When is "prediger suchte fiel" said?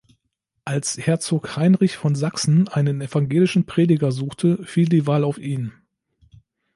3.67-4.89